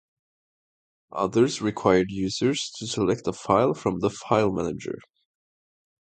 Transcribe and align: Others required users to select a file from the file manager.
Others 1.11 1.61
required 1.61 2.07
users 2.09 2.71
to 2.79 2.87
select 2.87 3.27
a 3.27 3.33
file 3.33 3.75
from 3.75 3.99
the 3.99 4.09
file 4.09 4.51
manager. 4.51 4.97